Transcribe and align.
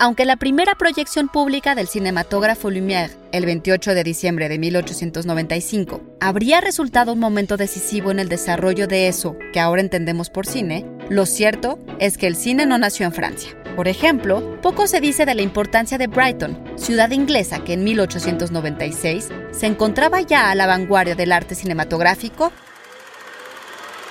Aunque 0.00 0.24
la 0.24 0.36
primera 0.36 0.76
proyección 0.76 1.28
pública 1.28 1.74
del 1.74 1.88
cinematógrafo 1.88 2.70
Lumière, 2.70 3.10
el 3.32 3.44
28 3.46 3.94
de 3.94 4.04
diciembre 4.04 4.48
de 4.48 4.56
1895, 4.56 6.00
habría 6.20 6.60
resultado 6.60 7.14
un 7.14 7.18
momento 7.18 7.56
decisivo 7.56 8.12
en 8.12 8.20
el 8.20 8.28
desarrollo 8.28 8.86
de 8.86 9.08
eso 9.08 9.36
que 9.52 9.58
ahora 9.58 9.80
entendemos 9.80 10.30
por 10.30 10.46
cine, 10.46 10.86
lo 11.08 11.26
cierto 11.26 11.80
es 11.98 12.16
que 12.16 12.28
el 12.28 12.36
cine 12.36 12.64
no 12.64 12.78
nació 12.78 13.06
en 13.06 13.12
Francia. 13.12 13.50
Por 13.74 13.88
ejemplo, 13.88 14.60
poco 14.60 14.86
se 14.86 15.00
dice 15.00 15.26
de 15.26 15.34
la 15.34 15.42
importancia 15.42 15.98
de 15.98 16.06
Brighton, 16.06 16.62
ciudad 16.76 17.10
inglesa 17.10 17.64
que 17.64 17.72
en 17.72 17.82
1896 17.82 19.30
se 19.50 19.66
encontraba 19.66 20.20
ya 20.20 20.52
a 20.52 20.54
la 20.54 20.68
vanguardia 20.68 21.16
del 21.16 21.32
arte 21.32 21.56
cinematográfico 21.56 22.52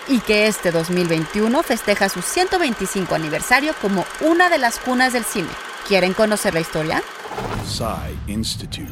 y 0.09 0.19
que 0.19 0.47
este 0.47 0.71
2021 0.71 1.63
festeja 1.63 2.09
su 2.09 2.21
125 2.21 3.15
aniversario 3.15 3.73
como 3.81 4.04
una 4.19 4.49
de 4.49 4.57
las 4.57 4.79
cunas 4.79 5.13
del 5.13 5.23
cine. 5.23 5.47
¿Quieren 5.88 6.13
conocer 6.13 6.54
la 6.54 6.59
historia? 6.59 7.01
Institute. 8.27 8.91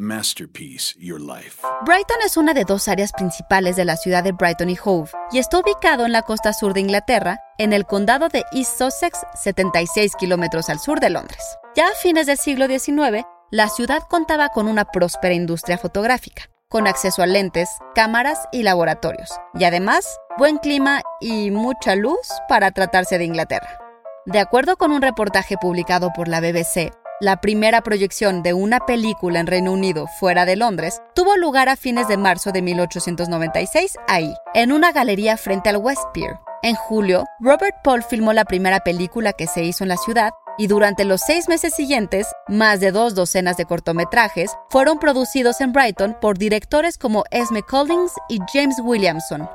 Masterpiece 0.00 0.94
Your 0.98 1.20
Life. 1.20 1.60
Brighton 1.84 2.16
es 2.24 2.38
una 2.38 2.54
de 2.54 2.64
dos 2.64 2.88
áreas 2.88 3.12
principales 3.12 3.76
de 3.76 3.84
la 3.84 3.96
ciudad 3.96 4.24
de 4.24 4.32
Brighton 4.32 4.70
y 4.70 4.78
Hove 4.82 5.10
y 5.32 5.38
está 5.38 5.58
ubicado 5.58 6.06
en 6.06 6.12
la 6.12 6.22
costa 6.22 6.54
sur 6.54 6.72
de 6.72 6.80
Inglaterra, 6.80 7.40
en 7.58 7.74
el 7.74 7.84
condado 7.84 8.28
de 8.30 8.44
East 8.52 8.78
Sussex, 8.78 9.20
76 9.34 10.16
kilómetros 10.16 10.70
al 10.70 10.78
sur 10.78 10.98
de 10.98 11.10
Londres. 11.10 11.42
Ya 11.76 11.88
a 11.88 11.94
fines 11.94 12.26
del 12.26 12.38
siglo 12.38 12.68
XIX, 12.68 13.26
la 13.50 13.68
ciudad 13.68 14.02
contaba 14.08 14.48
con 14.48 14.66
una 14.66 14.86
próspera 14.86 15.34
industria 15.34 15.76
fotográfica, 15.76 16.44
con 16.70 16.86
acceso 16.86 17.22
a 17.22 17.26
lentes, 17.26 17.68
cámaras 17.94 18.48
y 18.50 18.62
laboratorios, 18.62 19.30
y 19.54 19.64
además 19.64 20.06
buen 20.38 20.56
clima 20.56 21.02
y 21.20 21.50
mucha 21.50 21.96
luz 21.96 22.28
para 22.48 22.70
tratarse 22.70 23.18
de 23.18 23.24
Inglaterra. 23.24 23.89
De 24.26 24.38
acuerdo 24.38 24.76
con 24.76 24.92
un 24.92 25.00
reportaje 25.00 25.56
publicado 25.56 26.12
por 26.12 26.28
la 26.28 26.40
BBC, 26.40 26.92
la 27.20 27.40
primera 27.40 27.80
proyección 27.80 28.42
de 28.42 28.52
una 28.52 28.80
película 28.80 29.40
en 29.40 29.46
Reino 29.46 29.72
Unido 29.72 30.06
fuera 30.18 30.44
de 30.44 30.56
Londres 30.56 31.00
tuvo 31.14 31.36
lugar 31.36 31.70
a 31.70 31.76
fines 31.76 32.06
de 32.06 32.18
marzo 32.18 32.52
de 32.52 32.60
1896 32.60 33.96
ahí, 34.08 34.34
en 34.52 34.72
una 34.72 34.92
galería 34.92 35.38
frente 35.38 35.70
al 35.70 35.78
West 35.78 36.02
Pier. 36.12 36.38
En 36.62 36.74
julio, 36.74 37.24
Robert 37.40 37.76
Paul 37.82 38.02
filmó 38.02 38.34
la 38.34 38.44
primera 38.44 38.80
película 38.80 39.32
que 39.32 39.46
se 39.46 39.64
hizo 39.64 39.84
en 39.84 39.88
la 39.88 39.96
ciudad 39.96 40.32
y 40.58 40.66
durante 40.66 41.06
los 41.06 41.22
seis 41.22 41.48
meses 41.48 41.74
siguientes, 41.74 42.26
más 42.46 42.80
de 42.80 42.92
dos 42.92 43.14
docenas 43.14 43.56
de 43.56 43.64
cortometrajes 43.64 44.54
fueron 44.68 44.98
producidos 44.98 45.62
en 45.62 45.72
Brighton 45.72 46.14
por 46.20 46.36
directores 46.36 46.98
como 46.98 47.24
Esme 47.30 47.62
Collins 47.62 48.12
y 48.28 48.38
James 48.52 48.76
Williamson. 48.82 49.48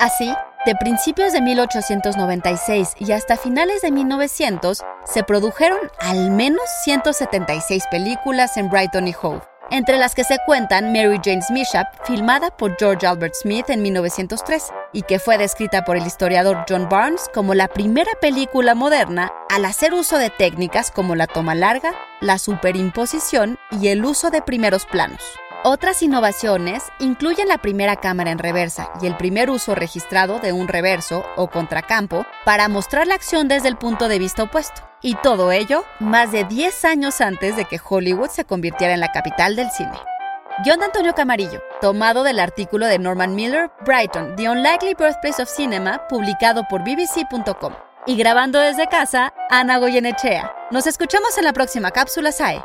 Así, 0.00 0.34
de 0.66 0.74
principios 0.74 1.32
de 1.32 1.40
1896 1.40 2.94
y 2.98 3.12
hasta 3.12 3.36
finales 3.36 3.82
de 3.82 3.92
1900, 3.92 4.82
se 5.04 5.22
produjeron 5.22 5.78
al 6.00 6.32
menos 6.32 6.64
176 6.82 7.84
películas 7.88 8.56
en 8.56 8.68
Brighton 8.68 9.06
y 9.06 9.14
Hove, 9.22 9.42
entre 9.70 9.96
las 9.96 10.16
que 10.16 10.24
se 10.24 10.38
cuentan 10.44 10.92
Mary 10.92 11.20
Jane's 11.24 11.52
Mishap, 11.52 11.86
filmada 12.04 12.50
por 12.50 12.76
George 12.78 13.06
Albert 13.06 13.34
Smith 13.34 13.70
en 13.70 13.80
1903, 13.80 14.64
y 14.92 15.02
que 15.02 15.20
fue 15.20 15.38
descrita 15.38 15.84
por 15.84 15.96
el 15.96 16.06
historiador 16.06 16.64
John 16.68 16.88
Barnes 16.88 17.30
como 17.32 17.54
la 17.54 17.68
primera 17.68 18.10
película 18.20 18.74
moderna 18.74 19.32
al 19.48 19.64
hacer 19.64 19.94
uso 19.94 20.18
de 20.18 20.30
técnicas 20.30 20.90
como 20.90 21.14
la 21.14 21.28
toma 21.28 21.54
larga, 21.54 21.94
la 22.20 22.38
superimposición 22.38 23.56
y 23.70 23.88
el 23.88 24.04
uso 24.04 24.30
de 24.30 24.42
primeros 24.42 24.84
planos. 24.84 25.22
Otras 25.68 26.00
innovaciones 26.00 26.84
incluyen 27.00 27.48
la 27.48 27.58
primera 27.58 27.96
cámara 27.96 28.30
en 28.30 28.38
reversa 28.38 28.88
y 29.02 29.08
el 29.08 29.16
primer 29.16 29.50
uso 29.50 29.74
registrado 29.74 30.38
de 30.38 30.52
un 30.52 30.68
reverso 30.68 31.24
o 31.34 31.48
contracampo 31.50 32.24
para 32.44 32.68
mostrar 32.68 33.08
la 33.08 33.16
acción 33.16 33.48
desde 33.48 33.66
el 33.66 33.76
punto 33.76 34.06
de 34.06 34.20
vista 34.20 34.44
opuesto. 34.44 34.82
Y 35.02 35.16
todo 35.16 35.50
ello 35.50 35.84
más 35.98 36.30
de 36.30 36.44
10 36.44 36.84
años 36.84 37.20
antes 37.20 37.56
de 37.56 37.64
que 37.64 37.80
Hollywood 37.84 38.28
se 38.28 38.44
convirtiera 38.44 38.94
en 38.94 39.00
la 39.00 39.10
capital 39.10 39.56
del 39.56 39.68
cine. 39.72 39.98
Guión 40.64 40.78
de 40.78 40.84
Antonio 40.84 41.16
Camarillo, 41.16 41.60
tomado 41.80 42.22
del 42.22 42.38
artículo 42.38 42.86
de 42.86 43.00
Norman 43.00 43.34
Miller, 43.34 43.68
Brighton, 43.84 44.36
The 44.36 44.48
Unlikely 44.48 44.94
Birthplace 44.94 45.42
of 45.42 45.50
Cinema, 45.50 46.06
publicado 46.06 46.62
por 46.70 46.84
bbc.com. 46.84 47.72
Y 48.06 48.14
grabando 48.14 48.60
desde 48.60 48.86
casa, 48.86 49.34
Ana 49.50 49.78
Goyenechea. 49.78 50.48
Nos 50.70 50.86
escuchamos 50.86 51.36
en 51.38 51.44
la 51.44 51.52
próxima 51.52 51.90
cápsula 51.90 52.30
SAE. 52.30 52.62